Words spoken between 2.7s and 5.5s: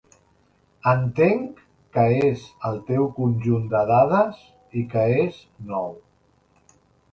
el teu conjunt de dades i que és